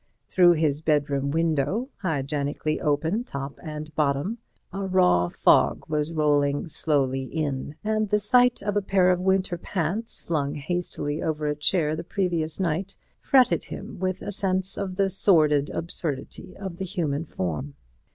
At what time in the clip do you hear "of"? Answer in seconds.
8.63-8.75, 9.11-9.19, 14.75-14.95, 16.57-16.77